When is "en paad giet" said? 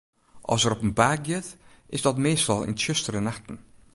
0.83-1.49